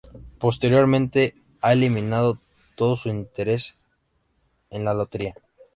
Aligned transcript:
Posteriormente 0.39 1.35
ha 1.61 1.73
eliminado 1.73 2.39
todo 2.75 2.97
sus 2.97 3.11
intereses 3.11 3.79
en 4.71 4.83
la 4.83 4.95
lotería. 4.95 5.35